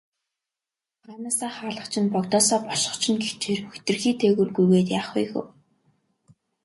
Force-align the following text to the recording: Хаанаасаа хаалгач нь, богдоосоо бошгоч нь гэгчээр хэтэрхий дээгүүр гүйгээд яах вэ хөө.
Хаанаасаа 1.03 1.51
хаалгач 1.55 1.93
нь, 2.01 2.11
богдоосоо 2.13 2.59
бошгоч 2.67 3.03
нь 3.11 3.21
гэгчээр 3.23 3.59
хэтэрхий 3.73 4.15
дээгүүр 4.19 4.49
гүйгээд 4.55 4.87
яах 4.99 5.09
вэ 5.15 5.23
хөө. 5.31 5.43